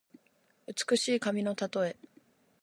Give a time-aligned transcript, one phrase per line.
[0.65, 1.95] 美しい髪のたとえ。